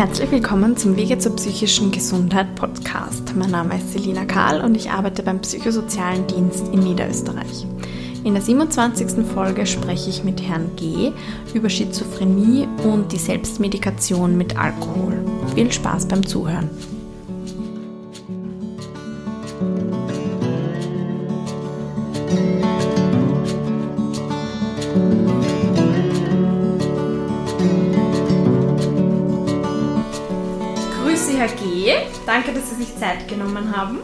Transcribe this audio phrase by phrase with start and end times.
[0.00, 3.36] Herzlich willkommen zum Wege zur psychischen Gesundheit Podcast.
[3.36, 7.66] Mein Name ist Selina Kahl und ich arbeite beim Psychosozialen Dienst in Niederösterreich.
[8.24, 9.26] In der 27.
[9.26, 11.12] Folge spreche ich mit Herrn G.
[11.52, 15.22] über Schizophrenie und die Selbstmedikation mit Alkohol.
[15.54, 16.70] Viel Spaß beim Zuhören.
[32.30, 33.98] Danke, dass Sie sich Zeit genommen haben.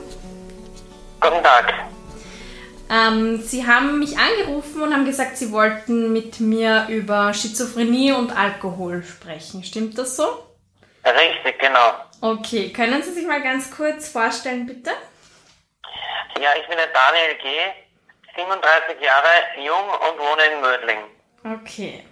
[1.21, 1.73] Guten Tag.
[2.91, 8.37] Ähm, Sie haben mich angerufen und haben gesagt, Sie wollten mit mir über Schizophrenie und
[8.37, 9.63] Alkohol sprechen.
[9.63, 10.25] Stimmt das so?
[11.05, 11.93] Richtig, genau.
[12.21, 14.91] Okay, können Sie sich mal ganz kurz vorstellen, bitte?
[16.43, 17.49] Ja, ich bin der Daniel G.,
[18.35, 19.29] 37 Jahre,
[19.65, 20.99] jung und wohne in Mödling.
[21.61, 22.05] Okay.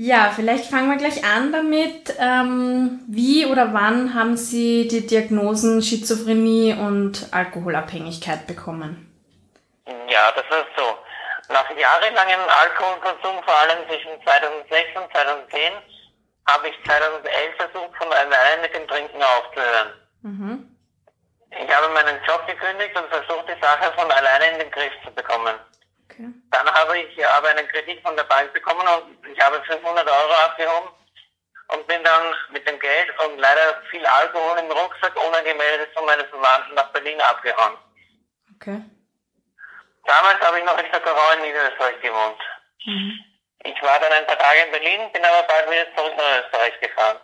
[0.00, 2.14] Ja, vielleicht fangen wir gleich an damit.
[2.20, 9.10] Ähm, wie oder wann haben Sie die Diagnosen Schizophrenie und Alkoholabhängigkeit bekommen?
[10.08, 10.86] Ja, das ist so.
[11.52, 15.72] Nach jahrelangem Alkoholkonsum, vor allem zwischen 2006 und 2010,
[16.46, 19.88] habe ich 2011 versucht, von alleine mit dem Trinken aufzuhören.
[20.22, 20.78] Mhm.
[21.50, 25.10] Ich habe meinen Job gekündigt und versucht, die Sache von alleine in den Griff zu
[25.10, 25.58] bekommen.
[26.18, 26.32] Okay.
[26.50, 30.32] Dann habe ich aber einen Kredit von der Bank bekommen und ich habe 500 Euro
[30.46, 30.90] abgehoben
[31.68, 36.04] und bin dann mit dem Geld und leider viel Alkohol im Rucksack ohne gemeldet von
[36.06, 37.76] meinen Verwandten nach Berlin abgehauen.
[38.56, 38.82] Okay.
[40.06, 42.40] Damals habe ich noch in Stockerau in Niederösterreich gewohnt.
[42.84, 43.20] Mhm.
[43.64, 46.80] Ich war dann ein paar Tage in Berlin, bin aber bald wieder zurück nach Österreich
[46.80, 47.18] gefahren.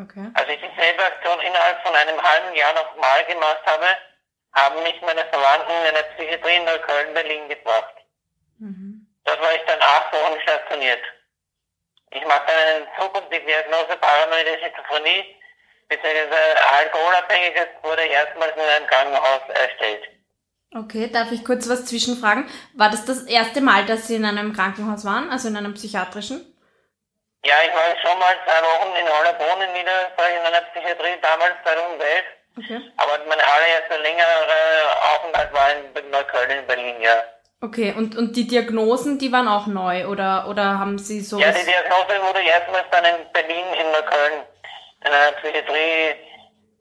[0.00, 0.30] Okay.
[0.32, 3.86] Als ich dieselbe Aktion innerhalb von einem halben Jahr nochmal gemacht habe,
[4.52, 7.94] haben mich meine Verwandten in eine Psychiatrie in Neukölln, Berlin gebracht.
[8.58, 9.06] Mhm.
[9.24, 11.02] Dort war ich dann acht Wochen stationiert.
[12.10, 15.36] Ich machte einen Entzug und die Diagnose paranoide Schizophrenie
[15.88, 16.34] bzw.
[16.78, 20.04] Alkoholabhängigkeit wurde erstmals in einem Krankenhaus erstellt.
[20.74, 22.48] Okay, darf ich kurz was zwischenfragen?
[22.74, 26.48] War das das erste Mal, dass Sie in einem Krankenhaus waren, also in einem psychiatrischen?
[27.44, 31.54] Ja, ich war schon mal zwei Wochen in Hollerbrunn in Niederösterreich in einer Psychiatrie, damals
[31.62, 32.24] 2011.
[32.56, 32.80] Okay.
[32.96, 34.26] Aber meine allererste längere
[35.14, 37.22] Aufenthalt war in Neukölln in Berlin, ja.
[37.62, 41.38] Okay, und, und die Diagnosen, die waren auch neu, oder, oder haben Sie so...
[41.38, 44.42] Ja, die Diagnose wurde erstmals dann in Berlin in Neukölln
[45.04, 46.16] in einer Psychiatrie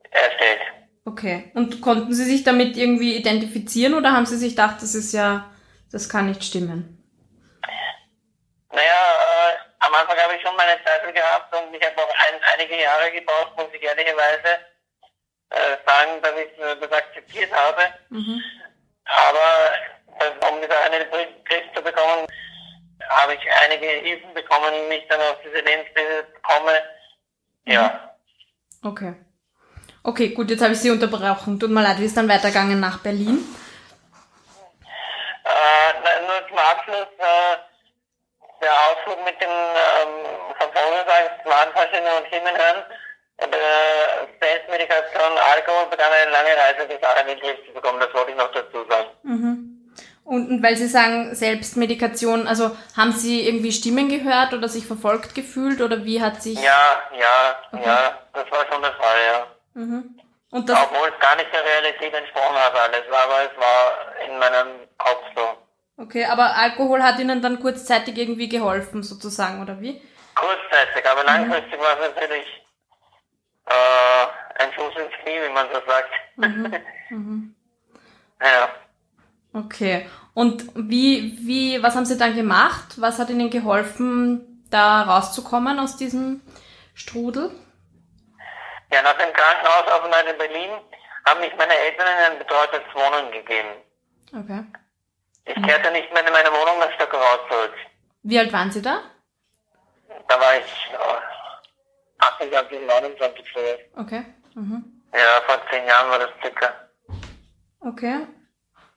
[0.10, 0.62] erstellt.
[1.06, 5.14] Okay, und konnten Sie sich damit irgendwie identifizieren, oder haben Sie sich gedacht, das ist
[5.14, 5.52] ja,
[5.92, 6.98] das kann nicht stimmen?
[8.72, 12.40] Naja, äh, am Anfang habe ich schon meine Zweifel gehabt und ich habe auch ein,
[12.54, 14.60] einige Jahre gebraucht, muss ich ehrlicherweise
[15.52, 17.82] äh, sagen, dass ich äh, das akzeptiert habe.
[18.10, 18.42] Mhm.
[19.06, 19.50] Aber
[20.20, 22.28] äh, um in den Griff zu bekommen,
[23.10, 26.72] habe ich einige Hilfen bekommen, wie ich dann auf diese Lebenskrise komme.
[27.66, 28.16] Ja.
[28.84, 29.16] Okay.
[30.04, 31.60] Okay, gut, jetzt habe ich Sie unterbrochen.
[31.60, 33.46] Tut mir leid, wie ist dann weitergegangen nach Berlin?
[35.44, 37.58] Äh, nur zum Abschluss, äh,
[38.62, 40.26] der Ausflug mit den ähm,
[40.58, 42.12] von Vogelseits waren verschiedene
[43.42, 43.52] Hören.
[43.52, 48.14] Äh, Selbstmedikation, Alkohol begann eine lange Reise, die Sache in den Griff zu bekommen, das
[48.14, 49.10] wollte ich noch dazu sagen.
[49.24, 49.78] Mhm.
[50.24, 55.82] Und, weil Sie sagen Selbstmedikation, also haben Sie irgendwie Stimmen gehört oder sich verfolgt gefühlt
[55.82, 56.62] oder wie hat sich...
[56.62, 57.84] Ja, ja, Okay.
[57.86, 59.48] ja, das war schon der Fall, ja.
[59.74, 60.20] Mhm.
[60.52, 60.78] Und das...
[60.84, 65.24] Obwohl es gar nicht der Realität entsprochen hat alles, aber es war in meinem Kopf
[65.36, 66.04] so.
[66.04, 70.02] Okay, aber Alkohol hat Ihnen dann kurzzeitig irgendwie geholfen, sozusagen, oder wie?
[70.36, 72.46] Kurzzeitig, aber langfristig war es natürlich
[73.66, 76.12] äh, ein Schuss ins Knie, wie man so sagt.
[77.10, 77.56] Mhm.
[78.42, 78.70] ja.
[79.54, 80.10] Okay.
[80.34, 83.02] Und wie, wie, was haben Sie dann gemacht?
[83.02, 86.42] Was hat Ihnen geholfen, da rauszukommen aus diesem
[86.94, 87.52] Strudel?
[88.92, 90.72] ja, nach dem Krankenhausaufenthalt in Berlin
[91.26, 93.70] haben mich meine Eltern in ein betreutes Wohnen gegeben.
[94.34, 94.64] Okay.
[95.46, 97.74] Ich kehrte nicht mehr in meine Wohnung nach Stockerau zurück.
[98.24, 99.02] Wie alt waren Sie da?
[100.28, 100.92] Da war ich
[102.22, 104.00] äh, 28, 29 so.
[104.02, 104.26] Okay.
[104.56, 105.02] Mhm.
[105.14, 106.74] Ja, vor zehn Jahren war das circa.
[107.82, 108.28] Okay.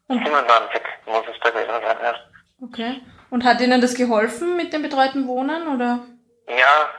[0.09, 2.15] 27 muss es da gewesen sein, ja.
[2.63, 3.03] Okay.
[3.31, 6.01] Und hat Ihnen das geholfen mit dem betreuten Wohnen oder?
[6.47, 6.91] Ja,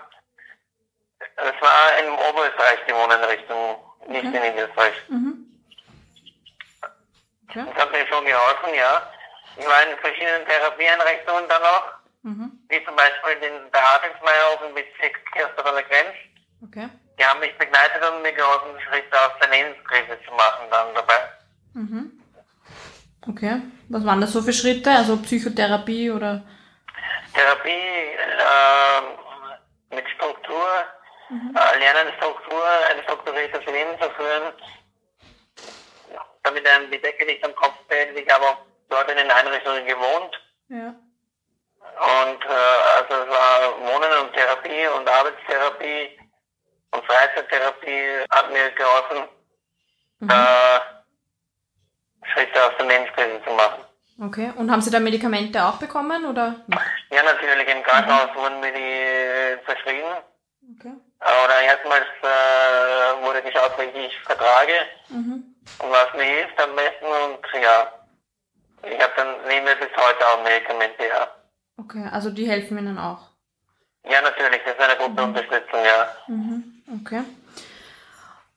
[1.38, 4.96] es war in Oberösterreich die Wohneinrichtung, nicht in Niederösterreich.
[5.10, 5.46] Mhm.
[7.48, 7.64] Okay.
[7.68, 9.10] Das hat mir schon geholfen, ja.
[9.58, 11.94] Ich war in verschiedenen Therapieeinrichtungen dann noch,
[12.26, 12.58] Mhm.
[12.70, 16.16] wie zum Beispiel den Beratungsmeierhof im Bezirk Kirchdorfer Grenz.
[16.64, 16.90] Okay.
[17.20, 21.20] Die haben mich begleitet und mir geholfen, Schritte aus der Lebenskrise zu machen dann dabei.
[21.74, 22.24] Mhm.
[23.30, 23.62] Okay.
[23.90, 24.90] Was waren das so für Schritte?
[24.90, 26.44] Also Psychotherapie oder?
[27.36, 29.02] Therapie äh,
[29.96, 30.68] mit Struktur,
[31.30, 31.56] mhm.
[31.56, 34.52] äh, lernen, Struktur, ein strukturiertes Leben zu führen,
[36.42, 38.18] damit einem die Decke nicht am Kopf fällt.
[38.18, 38.58] Ich habe auch
[38.90, 40.42] dort in den Einrichtungen gewohnt.
[40.70, 40.96] Ja.
[41.96, 46.20] Und äh, also es war Wohnen und Therapie und Arbeitstherapie
[46.92, 49.30] und Freizeittherapie hat mir geholfen,
[50.20, 50.30] mhm.
[50.30, 50.80] äh,
[52.34, 53.84] Schritte aus der Lebenskrise zu machen.
[54.22, 56.56] Okay, und haben Sie da Medikamente auch bekommen oder?
[57.12, 57.68] Ja, natürlich.
[57.68, 58.40] Im Krankenhaus mhm.
[58.40, 60.08] wurden mir die verschrieben.
[60.80, 60.94] Okay.
[61.20, 64.74] Oder erstmals äh, wurde geschaut, wie ich vertrage
[65.10, 65.56] mhm.
[65.80, 67.92] und was mir hilft am besten und ja,
[68.84, 71.28] ich habe dann nehme bis heute auch Medikamente, ja.
[71.78, 73.20] Okay, also die helfen Ihnen auch?
[74.10, 75.30] Ja, natürlich, das ist eine gute mhm.
[75.30, 76.08] Unterstützung, ja.
[76.28, 76.84] Mhm.
[77.02, 77.22] Okay.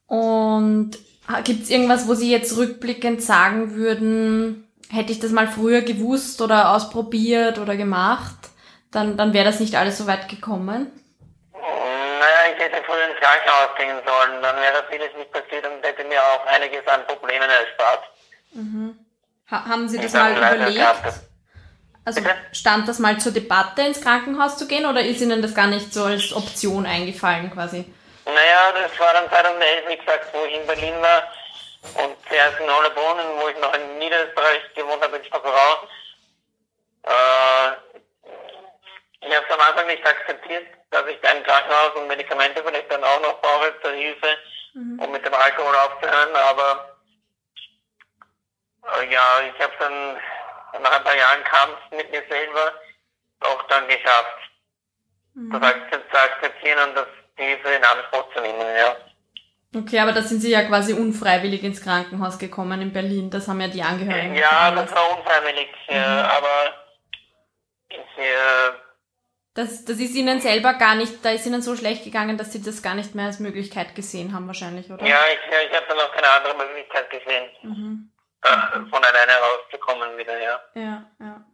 [0.07, 0.99] Und
[1.45, 6.41] gibt es irgendwas, wo Sie jetzt rückblickend sagen würden, hätte ich das mal früher gewusst
[6.41, 8.37] oder ausprobiert oder gemacht,
[8.91, 10.91] dann, dann wäre das nicht alles so weit gekommen?
[11.53, 16.05] Naja, ich hätte früher ins Krankenhaus gehen sollen, dann wäre vieles nicht passiert und hätte
[16.05, 18.05] mir auch einiges an Problemen erspart.
[18.53, 18.99] Mhm.
[19.51, 21.28] Ha haben Sie das mal überlegt?
[22.05, 22.23] Also
[22.53, 25.93] stand das mal zur Debatte, ins Krankenhaus zu gehen oder ist Ihnen das gar nicht
[25.93, 27.85] so als Option eingefallen quasi?
[28.25, 31.23] Naja, das war dann 2011, wie gesagt, wo ich in Berlin war
[32.03, 35.89] und zuerst in Hollebrunn, wo ich noch in Niederösterreich gewohnt habe, in Stockerau.
[37.05, 37.73] Äh,
[39.21, 43.05] ich habe es am Anfang nicht akzeptiert, dass ich ein Krankenhaus und Medikamente vielleicht dann
[43.05, 44.29] auch noch brauche zur Hilfe,
[44.75, 45.01] mhm.
[45.01, 46.99] um mit dem Alkohol aufzuhören, aber
[49.01, 50.17] äh, ja, ich habe dann
[50.73, 52.75] nach ein paar Jahren Kampf mit mir selber
[53.41, 54.39] auch dann geschafft,
[55.35, 55.51] mhm.
[55.51, 57.07] das zu akzeptieren und das
[57.37, 58.97] Hilfe in Anspruch zu nehmen, ja.
[59.77, 63.29] Okay, aber da sind Sie ja quasi unfreiwillig ins Krankenhaus gekommen in Berlin.
[63.29, 64.35] Das haben ja die Angehörigen.
[64.35, 65.97] Ja, das war unfreiwillig, mhm.
[65.97, 66.75] aber
[67.91, 68.73] ich, äh,
[69.55, 72.63] das, das ist Ihnen selber gar nicht, da ist Ihnen so schlecht gegangen, dass Sie
[72.63, 75.05] das gar nicht mehr als Möglichkeit gesehen haben wahrscheinlich, oder?
[75.07, 78.13] Ja, ich, ich habe dann auch keine andere Möglichkeit gesehen, mhm.
[78.49, 80.61] Äh, von alleine rauszukommen wieder, ja.
[80.75, 81.45] Ja, ja.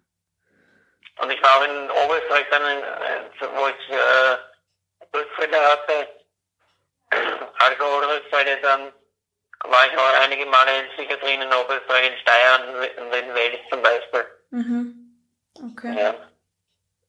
[1.22, 6.08] Und ich war auch in Oberösterreich dann, in, äh, wo ich äh, Rückfälle hatte,
[7.58, 8.92] Alkoholrückfälle, dann
[9.70, 13.82] war ich auch einige Male in Psychiatrien in Oberösterreich, in Steyr und in Wels zum
[13.82, 14.24] Beispiel.
[14.50, 14.94] Mhm.
[15.72, 15.98] Okay.
[15.98, 16.14] Ja.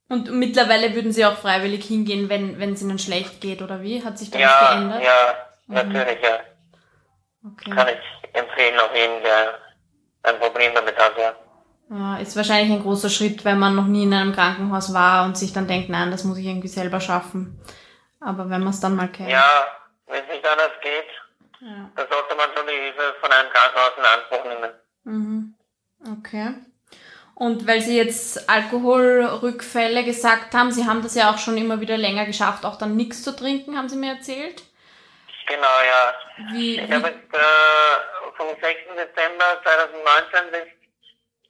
[0.07, 4.03] Und mittlerweile würden Sie auch freiwillig hingehen, wenn, wenn es Ihnen schlecht geht, oder wie?
[4.03, 5.03] Hat sich da ja, was geändert?
[5.03, 5.75] Ja, mhm.
[5.75, 6.39] natürlich, ja.
[7.43, 7.71] Okay.
[7.71, 9.59] Kann ich empfehlen, auf jeden, der
[10.25, 11.33] ein Problem damit hat, ja.
[11.89, 15.37] Ja, ist wahrscheinlich ein großer Schritt, wenn man noch nie in einem Krankenhaus war und
[15.37, 17.59] sich dann denkt, nein, das muss ich irgendwie selber schaffen.
[18.19, 19.29] Aber wenn man es dann mal kennt.
[19.29, 19.67] Ja,
[20.07, 21.05] wenn es nicht anders geht,
[21.61, 21.89] ja.
[21.95, 24.71] dann sollte man schon die Hilfe von einem Krankenhaus in Anspruch nehmen.
[25.03, 25.55] Mhm.
[26.19, 26.55] Okay.
[27.35, 31.97] Und weil Sie jetzt Alkoholrückfälle gesagt haben, Sie haben das ja auch schon immer wieder
[31.97, 34.63] länger geschafft, auch dann nichts zu trinken, haben Sie mir erzählt?
[35.47, 36.53] Genau, ja.
[36.53, 38.61] Wie, ich habe jetzt äh, vom 6.
[38.95, 40.67] Dezember 2019 bis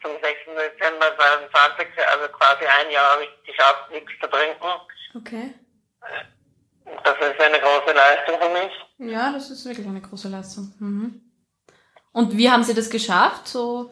[0.01, 0.23] zum 6.
[0.55, 4.71] Dezember 2020, also quasi ein Jahr habe ich geschafft, nichts zu trinken.
[5.15, 5.53] Okay.
[7.03, 9.11] Das ist eine große Leistung für mich.
[9.11, 10.73] Ja, das ist wirklich eine große Leistung.
[10.79, 11.21] Mhm.
[12.11, 13.47] Und wie haben Sie das geschafft?
[13.47, 13.91] So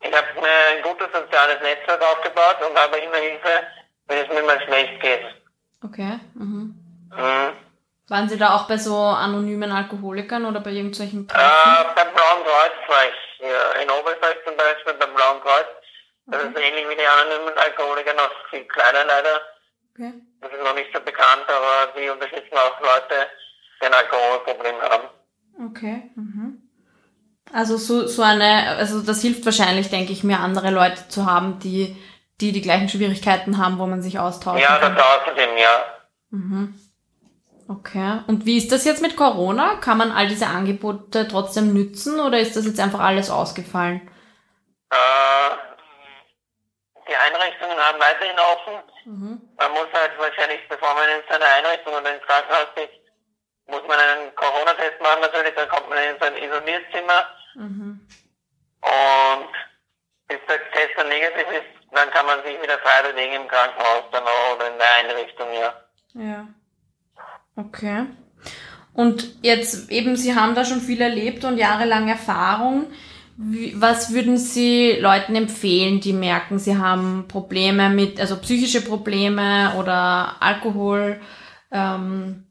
[0.00, 3.66] ich habe mir ein gutes soziales Netzwerk aufgebaut und habe immer Hilfe,
[4.06, 5.24] wenn es mir mal schlecht geht.
[5.82, 6.20] Okay.
[6.34, 6.74] Mhm.
[7.10, 7.67] Mhm.
[8.08, 11.44] Waren Sie da auch bei so anonymen Alkoholikern oder bei irgendwelchen Treffen?
[11.44, 13.46] Äh, beim Blauen Kreuz war ich.
[13.46, 15.66] Ja, in Oberösterreich zum Beispiel beim Blauen Kreuz.
[16.26, 16.48] Das okay.
[16.48, 19.40] ist ähnlich wie die anonymen Alkoholiker, noch viel kleiner leider.
[19.92, 20.12] Okay.
[20.40, 23.26] Das ist noch nicht so bekannt, aber die unterstützen auch Leute,
[23.80, 25.08] die ein Alkoholproblem haben.
[25.70, 26.10] Okay.
[26.14, 26.62] Mhm.
[27.52, 31.58] Also so, so eine, also das hilft wahrscheinlich, denke ich mir, andere Leute zu haben,
[31.58, 31.96] die,
[32.40, 34.62] die die gleichen Schwierigkeiten haben, wo man sich austauscht.
[34.62, 35.84] Ja, das außerdem, ja.
[36.30, 36.74] Mhm.
[37.68, 38.20] Okay.
[38.26, 39.76] Und wie ist das jetzt mit Corona?
[39.76, 44.10] Kann man all diese Angebote trotzdem nützen oder ist das jetzt einfach alles ausgefallen?
[44.90, 45.50] Äh,
[47.06, 48.74] die Einrichtungen haben weiterhin offen.
[49.04, 49.40] Mhm.
[49.58, 52.90] Man muss halt wahrscheinlich, bevor man in seine Einrichtung oder ins Krankenhaus geht,
[53.66, 57.26] muss man einen Corona-Test machen natürlich, dann kommt man in sein Isolierzimmer
[57.58, 58.00] Mhm.
[58.80, 59.52] Und
[60.28, 64.04] bis der Test dann negativ ist, dann kann man sich wieder frei bewegen im Krankenhaus
[64.12, 65.74] dann auch oder in der Einrichtung, ja.
[66.14, 66.46] Ja.
[67.58, 68.06] Okay.
[68.92, 72.86] Und jetzt eben, Sie haben da schon viel erlebt und jahrelang Erfahrung.
[73.36, 79.74] Wie, was würden Sie Leuten empfehlen, die merken, sie haben Probleme mit, also psychische Probleme
[79.78, 81.20] oder Alkohol?
[81.70, 82.46] Ähm,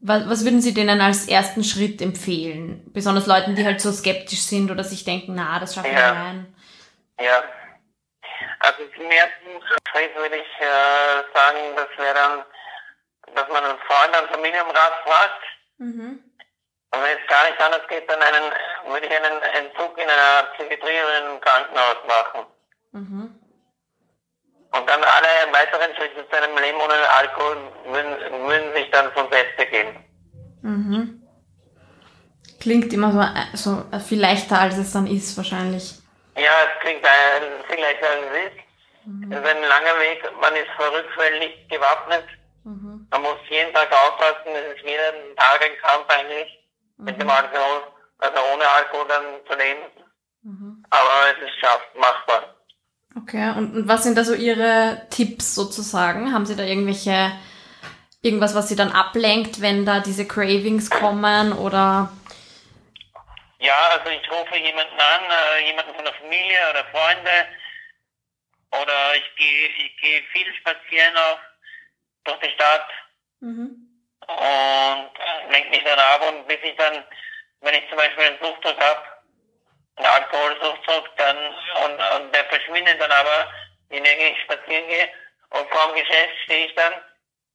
[0.00, 2.82] was, was würden Sie denen als ersten Schritt empfehlen?
[2.92, 6.12] Besonders Leuten, die halt so skeptisch sind oder sich denken, na, das schaffen wir ja.
[6.12, 6.54] rein.
[7.20, 7.42] Ja.
[8.58, 12.44] Also zum ersten Schritt würde ich äh, sagen, das wäre dann
[13.34, 15.42] dass man einen Freund, einen Familienrat fragt.
[15.78, 16.20] Mhm.
[16.94, 18.52] Und wenn es gar nicht anders geht, dann einen,
[18.92, 22.46] würde ich einen Entzug in einer Psychiatrie oder in einem Krankenhaus machen.
[22.92, 23.38] Mhm.
[24.74, 29.30] Und dann alle weiteren Schritte zu einem Leben ohne Alkohol würden, würden sich dann von
[29.30, 30.04] selbst ergeben.
[30.62, 31.22] Mhm.
[32.60, 33.12] Klingt immer
[33.54, 35.98] so, so viel leichter, als es dann ist, wahrscheinlich.
[36.36, 37.06] Ja, es klingt
[37.68, 38.62] viel leichter, als es ist.
[39.06, 39.32] Mhm.
[39.32, 42.24] Es ist ein langer Weg, man ist für Rückfall nicht gewappnet.
[42.64, 42.91] Mhm.
[43.12, 46.48] Man muss jeden Tag aufpassen, es ist jeden Tag ein Kampf eigentlich
[46.96, 47.04] mhm.
[47.04, 47.82] mit dem Alkohol,
[48.18, 49.82] also ohne Alkohol dann zu leben.
[50.42, 50.84] Mhm.
[50.88, 52.56] Aber es ist schaff, machbar.
[53.14, 56.32] Okay, und, und was sind da so Ihre Tipps sozusagen?
[56.32, 57.32] Haben Sie da irgendwelche,
[58.22, 62.10] irgendwas, was Sie dann ablenkt, wenn da diese Cravings kommen oder?
[63.58, 67.30] Ja, also ich rufe jemanden an, äh, jemanden von der Familie oder Freunde,
[68.72, 71.51] oder ich gehe ich gehe viel spazieren auch
[72.24, 72.86] durch die Stadt
[73.40, 73.88] mhm.
[74.26, 77.04] und äh, lenke mich dann ab und bis ich dann,
[77.60, 79.02] wenn ich zum Beispiel einen Suchtdruck habe,
[79.96, 81.36] einen Alkoholsuchtdruck, dann
[81.84, 83.48] und, und der verschwindet dann aber,
[83.90, 85.08] je länger ich spazieren gehe
[85.50, 86.92] und vor dem Geschäft stehe ich dann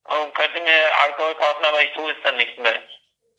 [0.08, 2.80] und könnte mir Alkohol kaufen, aber ich tue es dann nicht mehr.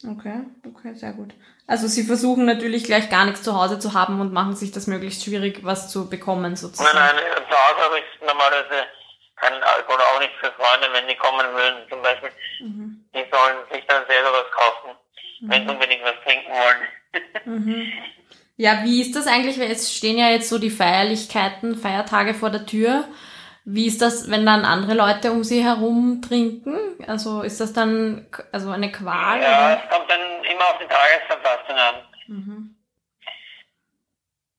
[0.06, 1.34] Okay, okay, sehr gut.
[1.66, 4.86] Also sie versuchen natürlich gleich gar nichts zu Hause zu haben und machen sich das
[4.86, 6.96] möglichst schwierig, was zu bekommen sozusagen.
[6.96, 8.86] Nein, nein, zu Hause habe ich normalerweise
[9.40, 12.30] keinen Alkohol, auch nicht für Freunde, wenn die kommen würden zum Beispiel.
[12.60, 13.04] Mhm.
[13.14, 14.96] Die sollen sich dann selber was kaufen,
[15.40, 15.50] mhm.
[15.50, 16.88] wenn sie unbedingt was trinken wollen.
[17.44, 17.90] Mhm.
[18.56, 19.58] Ja, wie ist das eigentlich?
[19.58, 23.04] Es stehen ja jetzt so die Feierlichkeiten, Feiertage vor der Tür.
[23.64, 27.04] Wie ist das, wenn dann andere Leute um sie herum trinken?
[27.06, 29.40] Also ist das dann also eine Qual?
[29.40, 29.82] Ja, oder?
[29.84, 31.94] es kommt dann immer auf die Tagesverfassung an.
[32.26, 32.74] Mhm.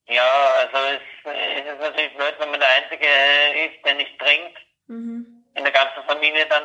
[0.08, 4.58] Ja, also es, es, ist natürlich blöd, wenn man der Einzige ist, der nicht trinkt.
[4.90, 5.46] Mhm.
[5.56, 6.64] In der ganzen Familie dann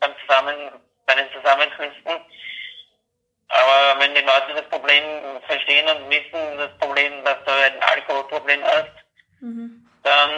[0.00, 0.56] beim Zusammen,
[1.06, 2.12] bei den Zusammenkünften.
[3.48, 5.02] Aber wenn die Leute das Problem
[5.46, 8.90] verstehen und wissen, das Problem, dass du ein Alkoholproblem hast,
[9.40, 9.86] mhm.
[10.02, 10.30] dann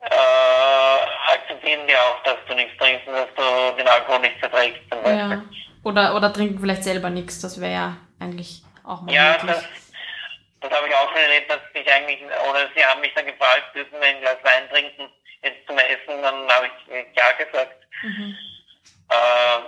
[0.00, 4.82] äh, akzeptieren die auch, dass du nichts trinkst und dass du den Alkohol nicht verträgst
[4.90, 5.30] zum Beispiel.
[5.30, 5.44] Ja.
[5.84, 9.52] Oder, oder trinken vielleicht selber nichts, das wäre ja eigentlich auch mal Ja, möglich.
[9.52, 9.64] das,
[10.60, 13.74] das habe ich auch schon erlebt, dass ich eigentlich, oder sie haben mich dann gefragt,
[13.74, 15.08] dürfen wir ein Glas Wein trinken,
[15.46, 17.76] jetzt zum Essen, dann habe ich ja gesagt.
[18.02, 18.36] Mhm.
[19.08, 19.58] Äh,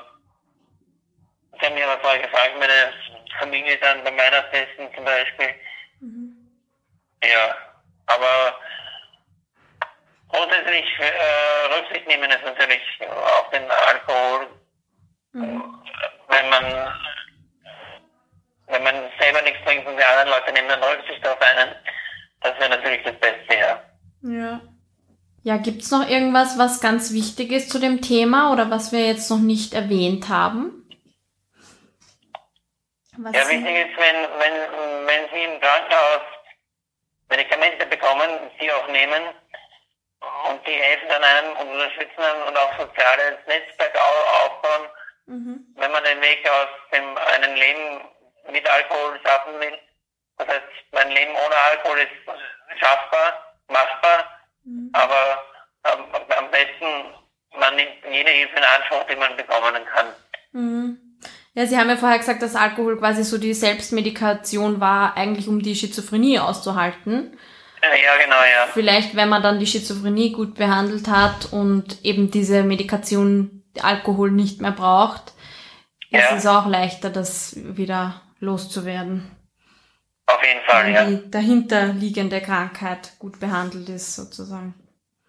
[1.58, 2.92] sie haben mich aber vorher gefragt, meine
[3.38, 5.54] Familie dann bei meiner Festen zum Beispiel.
[6.00, 6.36] Mhm.
[7.22, 7.56] Ja,
[8.06, 8.58] aber
[10.28, 14.46] Grundsätzlich äh, Rücksicht nehmen ist natürlich auf den Alkohol,
[15.32, 15.82] mhm.
[16.28, 16.94] wenn man
[18.66, 21.74] wenn man selber nichts trinkt und die anderen Leute nehmen dann Rücksicht auf einen,
[22.42, 23.82] das wäre natürlich das Beste, ja.
[24.20, 24.60] Ja.
[25.48, 29.30] Ja, gibt's noch irgendwas, was ganz wichtig ist zu dem Thema oder was wir jetzt
[29.30, 30.86] noch nicht erwähnt haben?
[33.16, 36.20] Was ja, wichtig ist, wenn, wenn, wenn Sie im Krankenhaus
[37.30, 38.28] Medikamente bekommen,
[38.60, 39.22] sie auch nehmen,
[40.50, 43.98] und die helfen dann einem und unterstützen einem und auch soziales Netzwerk
[44.44, 44.90] aufbauen,
[45.28, 45.64] mhm.
[45.76, 48.00] wenn man den Weg aus dem einen Leben
[48.52, 49.78] mit Alkohol schaffen will.
[50.36, 54.37] Das heißt, mein Leben ohne Alkohol ist schaffbar, machbar,
[54.68, 54.90] mhm.
[54.92, 55.42] aber
[55.84, 57.14] ähm, am besten,
[57.58, 60.06] man nimmt jede Hilfe in Anspruch, die man bekommen kann.
[60.52, 60.98] Mhm.
[61.54, 65.60] Ja, Sie haben ja vorher gesagt, dass Alkohol quasi so die Selbstmedikation war, eigentlich um
[65.60, 67.36] die Schizophrenie auszuhalten.
[67.82, 68.68] Ja, genau, ja.
[68.72, 74.60] Vielleicht, wenn man dann die Schizophrenie gut behandelt hat und eben diese Medikation Alkohol nicht
[74.60, 75.32] mehr braucht,
[76.10, 76.20] ja.
[76.20, 79.30] ist es auch leichter, das wieder loszuwerden.
[80.28, 81.04] Auf jeden Fall, wenn ja.
[81.04, 84.74] Die dahinterliegende Krankheit gut behandelt ist, sozusagen.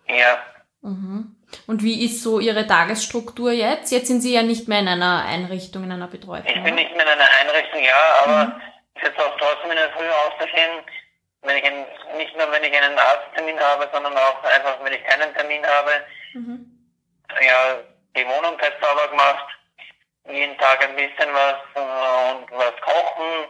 [0.08, 0.40] Ja.
[0.82, 1.36] Mhm.
[1.68, 3.92] Und wie ist so Ihre Tagesstruktur jetzt?
[3.92, 6.46] Jetzt sind Sie ja nicht mehr in einer Einrichtung, in einer Betreuung.
[6.46, 8.62] Ich bin nicht mehr in einer Einrichtung, ja, aber mhm.
[8.96, 10.84] es ist auch trotzdem in der Früh aufzustehen
[11.42, 11.86] wenn ich einen,
[12.18, 15.92] nicht nur wenn ich einen Arzttermin habe, sondern auch einfach, wenn ich keinen Termin habe,
[16.34, 16.66] mhm.
[17.42, 17.78] ja,
[18.16, 19.46] die Wohnung fest sauber gemacht,
[20.30, 23.48] jeden Tag ein bisschen was äh, und was kochen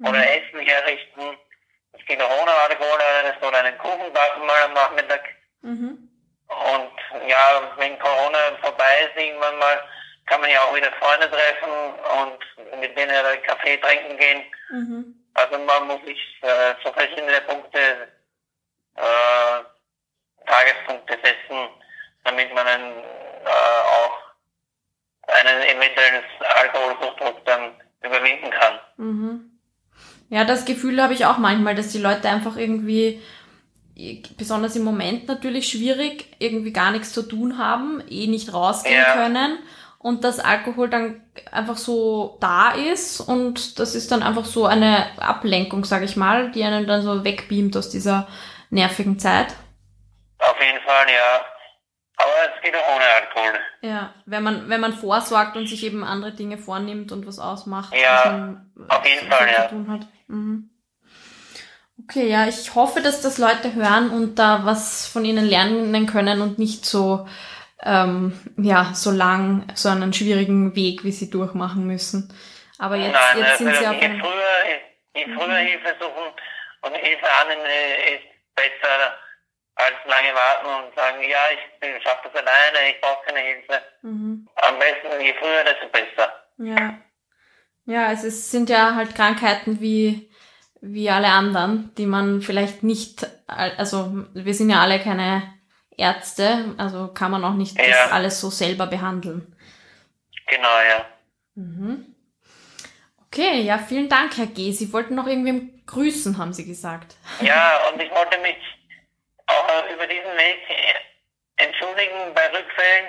[0.00, 0.08] mhm.
[0.08, 1.38] oder Essen herrichten.
[1.92, 5.22] Es geht auch ohne Alkohol, das oder einen Kuchen backen mal am Nachmittag.
[5.62, 6.08] Mhm.
[6.48, 9.82] Und ja, wenn Corona vorbei ist, irgendwann mal,
[10.26, 14.42] kann man ja auch wieder Freunde treffen und mit denen Kaffee trinken gehen.
[14.70, 15.14] Mhm.
[15.34, 18.08] Also man muss sich äh, so verschiedene Punkte,
[18.96, 21.68] äh, Tagespunkte setzen,
[22.24, 24.18] damit man einen, äh, auch
[25.28, 28.80] einen eventuellen Alkoholsuchtdruck dann überwinden kann.
[28.96, 29.59] Mhm.
[30.30, 33.20] Ja, das Gefühl habe ich auch manchmal, dass die Leute einfach irgendwie
[34.38, 39.12] besonders im Moment natürlich schwierig, irgendwie gar nichts zu tun haben, eh nicht rausgehen Ja.
[39.14, 39.58] können
[39.98, 41.20] und dass Alkohol dann
[41.52, 46.50] einfach so da ist und das ist dann einfach so eine Ablenkung, sage ich mal,
[46.52, 48.26] die einen dann so wegbeamt aus dieser
[48.70, 49.48] nervigen Zeit.
[50.38, 51.44] Auf jeden Fall, ja.
[52.16, 53.60] Aber es geht auch ohne Alkohol.
[53.82, 57.92] Ja, wenn man, wenn man vorsorgt und sich eben andere Dinge vornimmt und was ausmacht,
[57.94, 58.56] Ja,
[58.88, 59.68] auf jeden was Fall, ja.
[59.68, 60.06] zu tun hat.
[60.30, 60.70] Mhm.
[62.04, 66.40] Okay, ja, ich hoffe, dass das Leute hören und da was von ihnen lernen können
[66.40, 67.28] und nicht so,
[67.84, 72.32] ähm, ja, so lang, so einen schwierigen Weg, wie sie durchmachen müssen.
[72.78, 74.22] Aber jetzt, Nein, jetzt sind also sie auf einem,
[75.14, 76.32] je früher Hilfe suchen
[76.82, 79.18] und Hilfe annehmen äh, ist besser
[79.76, 83.82] als lange warten und sagen, ja, ich schaffe das alleine, ich brauche keine Hilfe.
[84.02, 84.48] mhm.
[84.56, 86.32] Am besten, je früher, desto besser.
[86.58, 86.94] Ja.
[87.90, 90.30] Ja, es ist, sind ja halt Krankheiten wie,
[90.80, 95.42] wie alle anderen, die man vielleicht nicht, al- also wir sind ja alle keine
[95.96, 97.86] Ärzte, also kann man auch nicht Ja.
[97.86, 99.56] das alles so selber behandeln.
[100.46, 101.04] Genau, ja.
[101.56, 102.14] Mhm.
[103.26, 104.72] Okay, ja, vielen Dank, Herr G.
[104.72, 107.16] Sie wollten noch irgendwem grüßen, haben Sie gesagt.
[107.40, 108.56] Ja, und ich wollte mich
[109.46, 110.58] auch über diesen Weg
[111.56, 113.06] entschuldigen bei Rückfällen,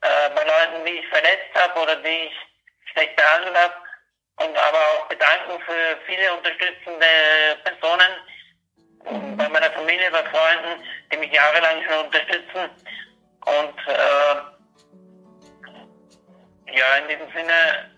[0.00, 2.32] äh, bei Leuten, die ich verletzt habe oder die ich
[2.92, 3.74] schlecht behandelt habe
[4.38, 7.06] und aber auch bedanken für viele unterstützende
[7.64, 8.12] Personen
[9.36, 12.70] bei meiner Familie, bei Freunden, die mich jahrelang schon unterstützen
[13.46, 14.56] und äh,
[16.76, 17.90] ja, in diesem Sinne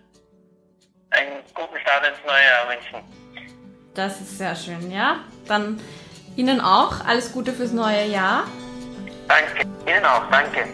[1.11, 3.03] einen guten Start ins neue Jahr wünschen.
[3.95, 5.19] Das ist sehr schön, ja.
[5.47, 5.81] Dann
[6.35, 8.45] Ihnen auch alles Gute fürs neue Jahr.
[9.27, 9.67] Danke.
[9.87, 10.67] Ihnen auch, danke.